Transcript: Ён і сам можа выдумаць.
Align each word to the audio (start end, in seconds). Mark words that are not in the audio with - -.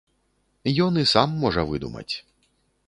Ён 0.85 0.93
і 1.03 1.05
сам 1.13 1.37
можа 1.45 1.61
выдумаць. 1.75 2.11